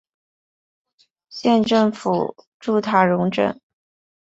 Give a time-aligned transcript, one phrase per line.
[1.29, 3.61] 县政府驻塔荣镇。